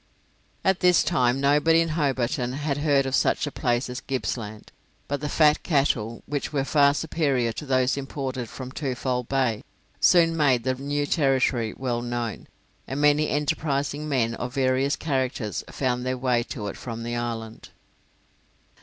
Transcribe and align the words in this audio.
At 0.65 0.79
this 0.79 1.03
time, 1.03 1.39
nobody 1.39 1.79
in 1.79 1.89
Hobarton 1.89 2.53
had 2.53 2.79
heard 2.79 3.05
of 3.05 3.13
such 3.13 3.45
a 3.45 3.51
place 3.51 3.87
as 3.87 4.01
Gippsland; 4.07 4.71
but 5.07 5.21
the 5.21 5.29
fat 5.29 5.61
cattle, 5.61 6.23
which 6.25 6.51
were 6.51 6.63
far 6.63 6.95
superior 6.95 7.51
to 7.51 7.67
those 7.67 7.95
imported 7.95 8.49
from 8.49 8.71
Twofold 8.71 9.29
Bay, 9.29 9.61
soon 9.99 10.35
made 10.35 10.63
the 10.63 10.73
new 10.73 11.05
territory 11.05 11.75
well 11.77 12.01
known, 12.01 12.47
and 12.87 12.99
many 12.99 13.29
enterprising 13.29 14.09
men 14.09 14.33
of 14.33 14.55
various 14.55 14.95
characters 14.95 15.63
found 15.69 16.03
their 16.03 16.17
way 16.17 16.41
to 16.45 16.65
it 16.67 16.77
from 16.77 17.03
the 17.03 17.15
island. 17.15 17.69